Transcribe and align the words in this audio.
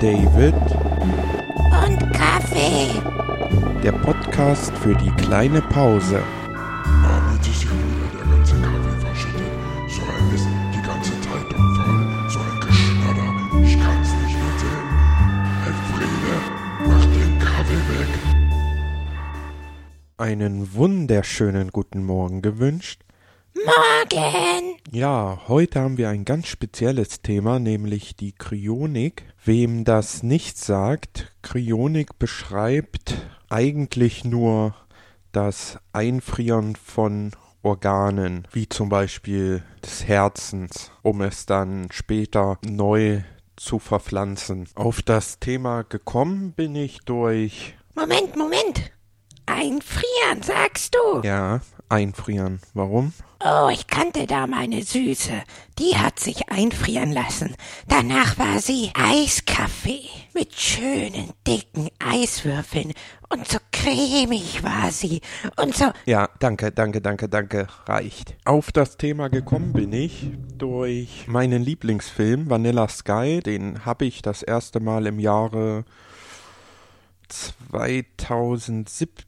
David 0.00 0.54
und 0.54 2.12
Kaffee. 2.12 3.02
Der 3.82 3.90
Podcast 3.90 4.72
für 4.78 4.94
die 4.94 5.10
kleine 5.10 5.60
Pause. 5.60 6.22
Aber 7.02 7.36
hier 7.42 7.70
wieder 7.70 8.08
der 8.16 8.26
ganze 8.36 8.54
Kaffee 8.60 9.00
verschüttet. 9.00 9.52
So 9.88 10.02
ein 10.02 10.30
Mist, 10.30 10.46
die 10.72 10.82
ganze 10.86 11.20
Zeitung 11.20 11.74
voll. 11.74 12.30
So 12.30 12.38
ein 12.38 12.60
Geschnatter, 12.60 13.28
ich 13.64 13.74
kann's 13.80 14.12
nicht 14.22 14.38
mehr 14.38 14.54
sehen. 14.60 14.86
Elfriede, 15.66 16.34
mach 16.86 17.04
den 17.06 17.38
Kaffee 17.40 17.82
weg. 17.98 18.10
Einen 20.16 20.74
wunderschönen 20.74 21.72
guten 21.72 22.04
Morgen 22.04 22.40
gewünscht. 22.40 23.02
Morgen. 23.64 24.76
Ja, 24.92 25.40
heute 25.48 25.80
haben 25.80 25.98
wir 25.98 26.08
ein 26.10 26.24
ganz 26.24 26.46
spezielles 26.48 27.22
Thema, 27.22 27.58
nämlich 27.58 28.14
die 28.16 28.32
Kryonik. 28.32 29.24
Wem 29.44 29.84
das 29.84 30.22
nicht 30.22 30.58
sagt, 30.58 31.34
Kryonik 31.42 32.18
beschreibt 32.18 33.16
eigentlich 33.48 34.24
nur 34.24 34.74
das 35.32 35.78
Einfrieren 35.92 36.76
von 36.76 37.32
Organen, 37.62 38.46
wie 38.52 38.68
zum 38.68 38.88
Beispiel 38.88 39.62
des 39.84 40.06
Herzens, 40.06 40.92
um 41.02 41.20
es 41.22 41.46
dann 41.46 41.88
später 41.90 42.58
neu 42.64 43.22
zu 43.56 43.78
verpflanzen. 43.78 44.68
Auf 44.74 45.02
das 45.02 45.40
Thema 45.40 45.82
gekommen 45.82 46.52
bin 46.52 46.76
ich 46.76 47.00
durch, 47.00 47.76
Moment, 47.94 48.36
Moment. 48.36 48.92
Einfrieren, 49.46 50.42
sagst 50.42 50.94
du? 50.94 51.22
ja, 51.26 51.60
einfrieren. 51.88 52.60
Warum? 52.74 53.12
Oh, 53.44 53.68
ich 53.72 53.86
kannte 53.86 54.26
da 54.26 54.48
meine 54.48 54.82
Süße. 54.82 55.32
Die 55.78 55.96
hat 55.96 56.18
sich 56.18 56.48
einfrieren 56.48 57.12
lassen. 57.12 57.54
Danach 57.86 58.36
war 58.36 58.60
sie 58.60 58.90
Eiskaffee. 58.94 60.08
Mit 60.34 60.58
schönen, 60.58 61.30
dicken 61.46 61.88
Eiswürfeln. 62.00 62.92
Und 63.28 63.46
so 63.46 63.58
cremig 63.70 64.64
war 64.64 64.90
sie. 64.90 65.20
Und 65.56 65.76
so. 65.76 65.84
Ja, 66.04 66.28
danke, 66.40 66.72
danke, 66.72 67.00
danke, 67.00 67.28
danke, 67.28 67.68
reicht. 67.86 68.34
Auf 68.44 68.72
das 68.72 68.96
Thema 68.96 69.28
gekommen 69.28 69.72
bin 69.72 69.92
ich 69.92 70.32
durch 70.56 71.28
meinen 71.28 71.62
Lieblingsfilm 71.62 72.50
Vanilla 72.50 72.88
Sky. 72.88 73.40
Den 73.40 73.84
habe 73.84 74.06
ich 74.06 74.20
das 74.20 74.42
erste 74.42 74.80
Mal 74.80 75.06
im 75.06 75.20
Jahre 75.20 75.84
2017 77.28 79.27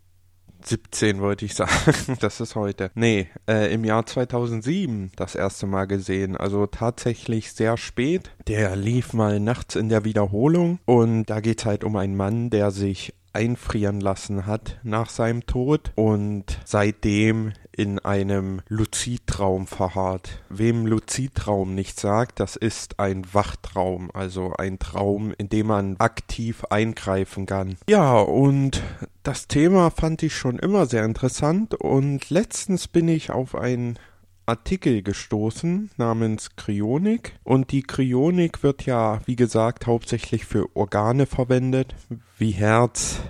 17 0.66 1.20
wollte 1.20 1.44
ich 1.44 1.54
sagen, 1.54 1.70
das 2.20 2.40
ist 2.40 2.54
heute. 2.54 2.90
Nee, 2.94 3.28
äh, 3.48 3.72
im 3.72 3.84
Jahr 3.84 4.06
2007 4.06 5.12
das 5.16 5.34
erste 5.34 5.66
Mal 5.66 5.86
gesehen, 5.86 6.36
also 6.36 6.66
tatsächlich 6.66 7.52
sehr 7.52 7.76
spät. 7.76 8.30
Der 8.46 8.76
lief 8.76 9.12
mal 9.12 9.40
nachts 9.40 9.76
in 9.76 9.88
der 9.88 10.04
Wiederholung 10.04 10.78
und 10.84 11.26
da 11.26 11.40
geht's 11.40 11.64
halt 11.64 11.84
um 11.84 11.96
einen 11.96 12.16
Mann, 12.16 12.50
der 12.50 12.70
sich 12.70 13.14
einfrieren 13.32 14.00
lassen 14.00 14.46
hat 14.46 14.80
nach 14.82 15.08
seinem 15.08 15.46
Tod 15.46 15.92
und 15.94 16.58
seitdem 16.64 17.52
in 17.80 17.98
einem 17.98 18.60
Luzidtraum 18.68 19.66
verharrt. 19.66 20.42
Wem 20.50 20.84
Luzidtraum 20.84 21.74
nicht 21.74 21.98
sagt, 21.98 22.38
das 22.38 22.54
ist 22.54 23.00
ein 23.00 23.24
Wachtraum, 23.32 24.10
also 24.12 24.52
ein 24.52 24.78
Traum, 24.78 25.32
in 25.38 25.48
dem 25.48 25.68
man 25.68 25.96
aktiv 25.96 26.66
eingreifen 26.68 27.46
kann. 27.46 27.78
Ja, 27.88 28.18
und 28.18 28.82
das 29.22 29.48
Thema 29.48 29.88
fand 29.88 30.22
ich 30.22 30.36
schon 30.36 30.58
immer 30.58 30.84
sehr 30.84 31.06
interessant 31.06 31.74
und 31.74 32.28
letztens 32.28 32.86
bin 32.86 33.08
ich 33.08 33.30
auf 33.30 33.54
ein 33.54 33.98
Artikel 34.44 35.02
gestoßen 35.02 35.90
namens 35.96 36.56
Kryonik 36.56 37.38
und 37.44 37.72
die 37.72 37.82
Kryonik 37.82 38.62
wird 38.62 38.84
ja, 38.84 39.20
wie 39.24 39.36
gesagt, 39.36 39.86
hauptsächlich 39.86 40.44
für 40.44 40.66
Organe 40.76 41.24
verwendet, 41.24 41.94
wie 42.36 42.50
Herz, 42.50 43.20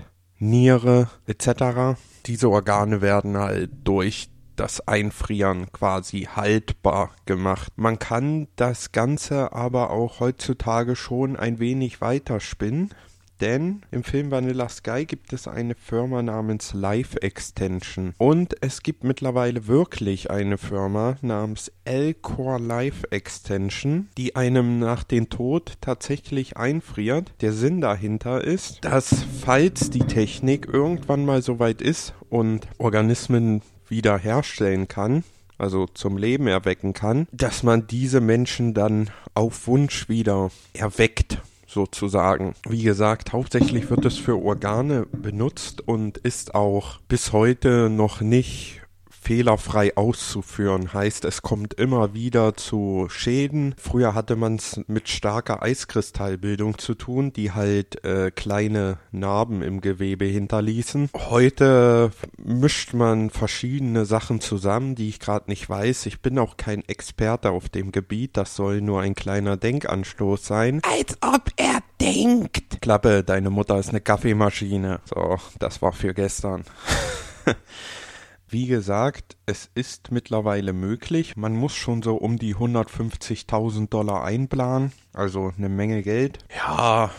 Niere 0.40 1.08
etc. 1.26 2.00
Diese 2.26 2.50
Organe 2.50 3.00
werden 3.00 3.36
halt 3.36 3.70
durch 3.84 4.28
das 4.60 4.86
Einfrieren 4.86 5.72
quasi 5.72 6.28
haltbar 6.36 7.12
gemacht. 7.24 7.72
Man 7.76 7.98
kann 7.98 8.46
das 8.56 8.92
Ganze 8.92 9.54
aber 9.54 9.88
auch 9.88 10.20
heutzutage 10.20 10.96
schon 10.96 11.36
ein 11.36 11.58
wenig 11.58 12.02
weiterspinnen. 12.02 12.90
Denn 13.40 13.80
im 13.90 14.04
Film 14.04 14.30
Vanilla 14.30 14.68
Sky 14.68 15.06
gibt 15.06 15.32
es 15.32 15.48
eine 15.48 15.74
Firma 15.74 16.22
namens 16.22 16.74
Life 16.74 17.22
Extension. 17.22 18.12
Und 18.18 18.54
es 18.60 18.82
gibt 18.82 19.02
mittlerweile 19.02 19.66
wirklich 19.66 20.30
eine 20.30 20.58
Firma 20.58 21.16
namens 21.22 21.72
L-Core 21.84 22.60
Life 22.60 23.10
Extension, 23.10 24.10
die 24.18 24.36
einem 24.36 24.78
nach 24.78 25.04
dem 25.04 25.30
Tod 25.30 25.78
tatsächlich 25.80 26.58
einfriert. 26.58 27.32
Der 27.40 27.54
Sinn 27.54 27.80
dahinter 27.80 28.44
ist, 28.44 28.84
dass 28.84 29.24
falls 29.42 29.88
die 29.88 30.00
Technik 30.00 30.68
irgendwann 30.70 31.24
mal 31.24 31.40
so 31.40 31.58
weit 31.58 31.80
ist 31.80 32.12
und 32.28 32.68
Organismen 32.76 33.62
wiederherstellen 33.90 34.88
kann, 34.88 35.24
also 35.58 35.86
zum 35.86 36.16
Leben 36.16 36.46
erwecken 36.46 36.92
kann, 36.92 37.26
dass 37.32 37.62
man 37.62 37.86
diese 37.86 38.20
Menschen 38.20 38.74
dann 38.74 39.10
auf 39.34 39.66
Wunsch 39.66 40.08
wieder 40.08 40.50
erweckt 40.72 41.38
sozusagen. 41.66 42.54
Wie 42.68 42.82
gesagt, 42.82 43.32
hauptsächlich 43.32 43.90
wird 43.90 44.04
es 44.04 44.18
für 44.18 44.36
Organe 44.42 45.06
benutzt 45.12 45.86
und 45.86 46.18
ist 46.18 46.54
auch 46.54 46.98
bis 47.08 47.32
heute 47.32 47.88
noch 47.88 48.20
nicht 48.20 48.79
fehlerfrei 49.20 49.96
auszuführen. 49.96 50.92
Heißt, 50.92 51.24
es 51.24 51.42
kommt 51.42 51.74
immer 51.74 52.14
wieder 52.14 52.54
zu 52.54 53.06
Schäden. 53.10 53.74
Früher 53.78 54.14
hatte 54.14 54.34
man 54.34 54.56
es 54.56 54.80
mit 54.86 55.08
starker 55.08 55.62
Eiskristallbildung 55.62 56.78
zu 56.78 56.94
tun, 56.94 57.32
die 57.32 57.52
halt 57.52 58.02
äh, 58.04 58.30
kleine 58.30 58.98
Narben 59.12 59.62
im 59.62 59.80
Gewebe 59.80 60.24
hinterließen. 60.24 61.10
Heute 61.14 62.10
mischt 62.38 62.94
man 62.94 63.30
verschiedene 63.30 64.06
Sachen 64.06 64.40
zusammen, 64.40 64.94
die 64.94 65.08
ich 65.08 65.20
gerade 65.20 65.50
nicht 65.50 65.68
weiß. 65.68 66.06
Ich 66.06 66.20
bin 66.20 66.38
auch 66.38 66.56
kein 66.56 66.82
Experte 66.88 67.50
auf 67.50 67.68
dem 67.68 67.92
Gebiet. 67.92 68.36
Das 68.36 68.56
soll 68.56 68.80
nur 68.80 69.02
ein 69.02 69.14
kleiner 69.14 69.56
Denkanstoß 69.56 70.44
sein. 70.44 70.80
Als 70.82 71.18
ob 71.20 71.50
er 71.56 71.80
denkt. 72.00 72.80
Klappe, 72.80 73.22
deine 73.22 73.50
Mutter 73.50 73.78
ist 73.78 73.90
eine 73.90 74.00
Kaffeemaschine. 74.00 75.00
So, 75.04 75.36
das 75.58 75.82
war 75.82 75.92
für 75.92 76.14
gestern. 76.14 76.64
Wie 78.52 78.66
gesagt, 78.66 79.36
es 79.46 79.70
ist 79.76 80.10
mittlerweile 80.10 80.72
möglich. 80.72 81.36
Man 81.36 81.54
muss 81.54 81.72
schon 81.76 82.02
so 82.02 82.16
um 82.16 82.36
die 82.36 82.56
150.000 82.56 83.88
Dollar 83.90 84.24
einplanen, 84.24 84.90
also 85.12 85.52
eine 85.56 85.68
Menge 85.68 86.02
Geld. 86.02 86.38
Ja, 86.56 87.12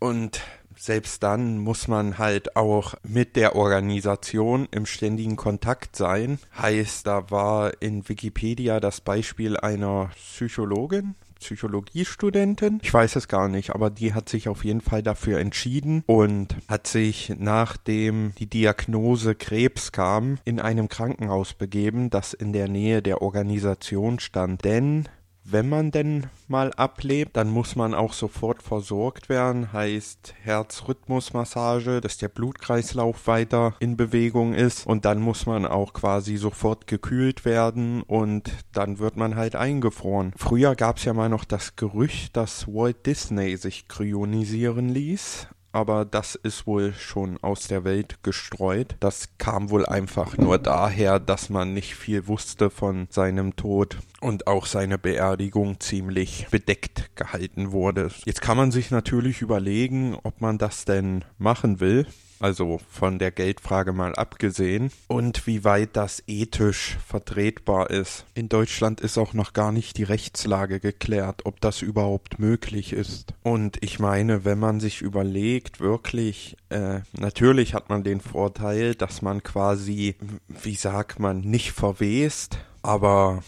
und 0.00 0.40
selbst 0.76 1.22
dann 1.22 1.58
muss 1.58 1.86
man 1.86 2.18
halt 2.18 2.56
auch 2.56 2.94
mit 3.04 3.36
der 3.36 3.54
Organisation 3.54 4.66
im 4.72 4.84
ständigen 4.84 5.36
Kontakt 5.36 5.94
sein. 5.94 6.40
Heißt, 6.58 7.06
da 7.06 7.30
war 7.30 7.80
in 7.80 8.08
Wikipedia 8.08 8.80
das 8.80 9.00
Beispiel 9.00 9.56
einer 9.56 10.10
Psychologin, 10.16 11.14
Psychologiestudentin. 11.44 12.80
Ich 12.82 12.92
weiß 12.92 13.16
es 13.16 13.28
gar 13.28 13.48
nicht, 13.48 13.70
aber 13.70 13.90
die 13.90 14.14
hat 14.14 14.28
sich 14.28 14.48
auf 14.48 14.64
jeden 14.64 14.80
Fall 14.80 15.02
dafür 15.02 15.38
entschieden 15.38 16.02
und 16.06 16.56
hat 16.68 16.86
sich, 16.86 17.34
nachdem 17.38 18.32
die 18.38 18.46
Diagnose 18.46 19.34
Krebs 19.34 19.92
kam, 19.92 20.38
in 20.44 20.58
einem 20.58 20.88
Krankenhaus 20.88 21.52
begeben, 21.52 22.08
das 22.08 22.32
in 22.32 22.52
der 22.52 22.68
Nähe 22.68 23.02
der 23.02 23.20
Organisation 23.20 24.18
stand. 24.20 24.64
Denn 24.64 25.08
wenn 25.44 25.68
man 25.68 25.90
denn 25.90 26.26
mal 26.48 26.72
ablebt, 26.72 27.36
dann 27.36 27.50
muss 27.50 27.76
man 27.76 27.94
auch 27.94 28.14
sofort 28.14 28.62
versorgt 28.62 29.28
werden, 29.28 29.72
heißt 29.72 30.34
Herzrhythmusmassage, 30.42 32.00
dass 32.00 32.16
der 32.16 32.28
Blutkreislauf 32.28 33.26
weiter 33.26 33.74
in 33.78 33.96
Bewegung 33.96 34.54
ist. 34.54 34.86
Und 34.86 35.04
dann 35.04 35.20
muss 35.20 35.44
man 35.44 35.66
auch 35.66 35.92
quasi 35.92 36.38
sofort 36.38 36.86
gekühlt 36.86 37.44
werden 37.44 38.02
und 38.02 38.50
dann 38.72 38.98
wird 38.98 39.16
man 39.16 39.36
halt 39.36 39.54
eingefroren. 39.54 40.32
Früher 40.36 40.74
gab 40.74 40.96
es 40.96 41.04
ja 41.04 41.12
mal 41.12 41.28
noch 41.28 41.44
das 41.44 41.76
Gerücht, 41.76 42.36
dass 42.36 42.66
Walt 42.66 43.04
Disney 43.04 43.56
sich 43.56 43.86
kryonisieren 43.86 44.88
ließ, 44.88 45.48
aber 45.74 46.04
das 46.04 46.36
ist 46.36 46.68
wohl 46.68 46.94
schon 46.94 47.36
aus 47.42 47.66
der 47.66 47.82
Welt 47.82 48.22
gestreut. 48.22 48.94
Das 49.00 49.28
kam 49.38 49.70
wohl 49.70 49.84
einfach 49.84 50.38
nur 50.38 50.58
daher, 50.58 51.18
dass 51.18 51.50
man 51.50 51.74
nicht 51.74 51.96
viel 51.96 52.28
wusste 52.28 52.70
von 52.70 53.08
seinem 53.10 53.56
Tod 53.56 53.98
und 54.20 54.46
auch 54.46 54.66
seine 54.66 54.98
Beerdigung 54.98 55.80
ziemlich 55.80 56.46
bedeckt 56.50 57.10
gehalten 57.16 57.72
wurde. 57.72 58.10
Jetzt 58.24 58.40
kann 58.40 58.56
man 58.56 58.70
sich 58.70 58.92
natürlich 58.92 59.42
überlegen, 59.42 60.16
ob 60.22 60.40
man 60.40 60.58
das 60.58 60.84
denn 60.84 61.24
machen 61.38 61.80
will. 61.80 62.06
Also 62.40 62.80
von 62.90 63.18
der 63.18 63.30
Geldfrage 63.30 63.92
mal 63.92 64.14
abgesehen 64.14 64.90
und 65.06 65.46
wie 65.46 65.64
weit 65.64 65.90
das 65.94 66.22
ethisch 66.26 66.98
vertretbar 67.06 67.90
ist. 67.90 68.26
In 68.34 68.48
Deutschland 68.48 69.00
ist 69.00 69.18
auch 69.18 69.32
noch 69.34 69.52
gar 69.52 69.72
nicht 69.72 69.96
die 69.96 70.02
Rechtslage 70.02 70.80
geklärt, 70.80 71.46
ob 71.46 71.60
das 71.60 71.80
überhaupt 71.82 72.38
möglich 72.38 72.92
ist. 72.92 73.34
Und 73.42 73.78
ich 73.82 73.98
meine, 73.98 74.44
wenn 74.44 74.58
man 74.58 74.80
sich 74.80 75.00
überlegt, 75.00 75.80
wirklich, 75.80 76.56
äh, 76.70 77.00
natürlich 77.12 77.74
hat 77.74 77.88
man 77.88 78.02
den 78.02 78.20
Vorteil, 78.20 78.94
dass 78.94 79.22
man 79.22 79.42
quasi, 79.42 80.16
wie 80.48 80.76
sagt 80.76 81.20
man, 81.20 81.40
nicht 81.40 81.72
verwest, 81.72 82.58
aber 82.82 83.42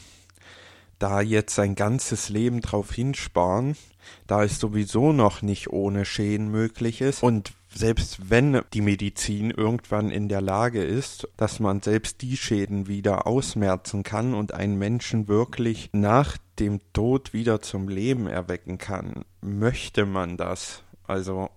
da 0.98 1.20
jetzt 1.20 1.54
sein 1.54 1.74
ganzes 1.74 2.28
Leben 2.28 2.60
drauf 2.60 2.92
hinsparen, 2.92 3.76
da 4.26 4.44
es 4.44 4.58
sowieso 4.58 5.12
noch 5.12 5.42
nicht 5.42 5.68
ohne 5.68 6.04
Schäden 6.04 6.50
möglich 6.50 7.00
ist 7.00 7.22
und 7.22 7.52
selbst 7.76 8.30
wenn 8.30 8.62
die 8.72 8.80
Medizin 8.80 9.50
irgendwann 9.50 10.10
in 10.10 10.28
der 10.28 10.40
Lage 10.40 10.82
ist, 10.82 11.28
dass 11.36 11.60
man 11.60 11.82
selbst 11.82 12.22
die 12.22 12.36
Schäden 12.36 12.86
wieder 12.86 13.26
ausmerzen 13.26 14.02
kann 14.02 14.34
und 14.34 14.54
einen 14.54 14.78
Menschen 14.78 15.28
wirklich 15.28 15.90
nach 15.92 16.38
dem 16.58 16.80
Tod 16.92 17.32
wieder 17.32 17.60
zum 17.60 17.88
Leben 17.88 18.26
erwecken 18.26 18.78
kann, 18.78 19.24
möchte 19.42 20.06
man 20.06 20.36
das. 20.36 20.82
Also, 21.04 21.50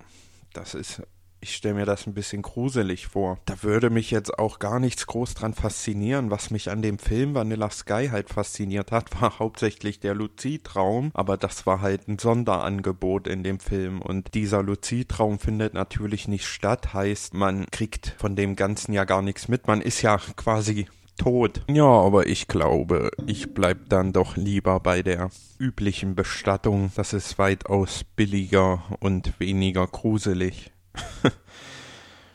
das 0.54 0.74
ist 0.74 1.02
ich 1.42 1.56
stelle 1.56 1.76
mir 1.76 1.86
das 1.86 2.06
ein 2.06 2.14
bisschen 2.14 2.42
gruselig 2.42 3.08
vor. 3.08 3.38
Da 3.46 3.64
würde 3.64 3.90
mich 3.90 4.12
jetzt 4.12 4.38
auch 4.38 4.60
gar 4.60 4.80
nichts 4.80 5.08
groß 5.08 5.34
dran 5.34 5.54
faszinieren. 5.54 6.32
Was 6.32 6.52
mich 6.52 6.70
an 6.70 6.82
dem 6.82 7.00
Film 7.00 7.34
Vanilla 7.34 7.70
Sky 7.70 8.10
halt 8.12 8.30
fasziniert 8.30 8.92
hat, 8.92 9.22
war 9.22 9.40
hauptsächlich 9.40 10.00
der 10.00 10.16
Luzitraum, 10.16 11.12
aber 11.14 11.38
das 11.38 11.66
war 11.66 11.82
halt 11.82 12.08
ein 12.08 12.20
Sonderangebot 12.20 13.28
in 13.28 13.44
dem 13.44 13.60
Film 13.60 14.02
und 14.02 14.34
dieser 14.34 14.64
Luzitraum 14.64 15.40
findet 15.40 15.74
natürlich 15.74 16.28
nicht 16.28 16.46
statt, 16.46 16.94
heißt 16.94 17.34
man 17.34 17.66
kriegt 17.72 18.16
von 18.18 18.36
dem 18.36 18.56
Ganzen 18.56 18.94
ja 18.94 19.06
gar 19.06 19.22
nichts 19.22 19.48
mit. 19.48 19.68
Man 19.68 19.82
ist 19.82 20.02
ja 20.02 20.18
quasi 20.36 20.88
tot. 21.18 21.62
Ja, 21.70 21.86
aber 21.86 22.28
ich 22.28 22.48
glaube, 22.48 23.12
ich 23.28 23.54
bleib 23.54 23.90
dann 23.90 24.14
doch 24.14 24.36
lieber 24.36 24.80
bei 24.80 25.04
der 25.04 25.30
üblichen 25.60 26.16
Bestattung. 26.16 26.92
Das 26.96 27.14
ist 27.14 27.38
weitaus 27.38 28.04
billiger 28.16 28.84
und 29.00 29.40
weniger 29.40 29.86
gruselig. 29.86 30.72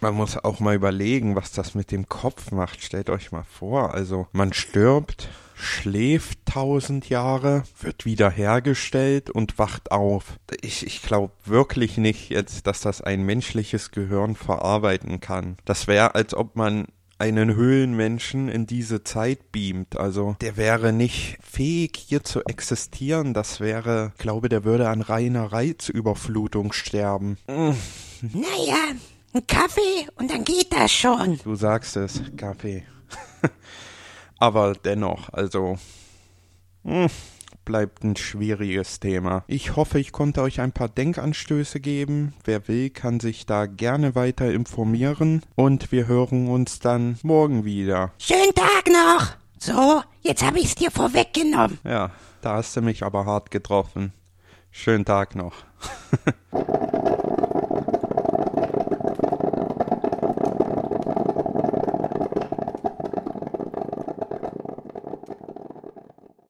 Man 0.05 0.17
muss 0.17 0.37
auch 0.37 0.61
mal 0.61 0.75
überlegen, 0.75 1.35
was 1.35 1.53
das 1.53 1.75
mit 1.75 1.91
dem 1.91 2.11
Kopf 2.11 2.51
macht. 2.51 2.83
Stellt 2.83 3.09
euch 3.09 3.33
mal 3.33 3.45
vor, 3.45 3.95
also 3.95 4.27
man 4.33 4.53
stirbt, 4.53 5.31
schläft 5.55 6.41
tausend 6.45 7.09
Jahre, 7.09 7.62
wird 7.81 8.05
wiederhergestellt 8.05 9.31
und 9.31 9.59
wacht 9.59 9.93
auf. 9.93 10.39
Ich, 10.61 10.87
ich 10.87 11.01
glaube 11.01 11.33
wirklich 11.47 11.97
nicht 11.97 12.29
jetzt, 12.29 12.67
dass 12.67 12.83
das 12.83 13.01
ein 13.01 13.23
menschliches 13.23 13.93
Gehirn 13.93 14.37
verarbeiten 14.37 15.21
kann. 15.21 15.57
Das 15.65 15.87
wäre, 15.87 16.15
als 16.15 16.35
ob 16.35 16.55
man 16.55 16.89
einen 17.25 17.55
Höhlenmenschen 17.56 18.50
in 18.50 18.67
diese 18.67 19.03
Zeit 19.03 19.50
beamt. 19.50 19.97
Also 19.97 20.37
der 20.43 20.59
wäre 20.59 20.93
nicht 20.93 21.38
fähig, 21.43 21.97
hier 21.97 22.23
zu 22.23 22.44
existieren. 22.44 23.32
Das 23.32 23.61
wäre, 23.61 24.12
glaube, 24.19 24.50
der 24.50 24.65
würde 24.65 24.91
an 24.91 25.00
reiner 25.00 25.50
Reizüberflutung 25.53 26.73
sterben. 26.73 27.38
Naja, 28.32 28.94
ein 29.35 29.47
Kaffee 29.47 30.09
und 30.15 30.31
dann 30.31 30.44
geht 30.44 30.73
das 30.73 30.91
schon. 30.91 31.38
Du 31.44 31.56
sagst 31.56 31.94
es, 31.97 32.23
Kaffee. 32.38 32.85
Aber 34.38 34.73
dennoch, 34.73 35.31
also. 35.31 35.76
Mh, 36.85 37.03
hm, 37.03 37.11
bleibt 37.64 38.05
ein 38.05 38.16
schwieriges 38.16 39.00
Thema. 39.00 39.44
Ich 39.46 39.76
hoffe, 39.76 39.99
ich 39.99 40.12
konnte 40.12 40.43
euch 40.43 40.61
ein 40.61 40.72
paar 40.72 40.88
Denkanstöße 40.88 41.81
geben. 41.81 42.34
Wer 42.44 42.66
will, 42.69 42.90
kann 42.90 43.20
sich 43.20 43.46
da 43.46 43.66
gerne 43.66 44.14
weiter 44.14 44.52
informieren. 44.52 45.43
Und 45.55 45.93
wir 45.93 46.06
hören 46.06 46.49
uns 46.49 46.78
dann 46.78 47.19
morgen 47.22 47.64
wieder. 47.64 48.12
Schönen 48.19 48.55
Tag 48.55 48.87
noch! 48.88 49.37
So, 49.58 50.02
jetzt 50.20 50.44
habe 50.44 50.58
ich's 50.58 50.75
dir 50.75 50.90
vorweggenommen. 50.90 51.78
Ja, 51.84 52.11
da 52.43 52.56
hast 52.56 52.76
du 52.76 52.82
mich 52.82 53.02
aber 53.02 53.25
hart 53.25 53.50
getroffen. 53.50 54.12
Schönen 54.70 55.05
Tag 55.05 55.34
noch. 55.34 55.55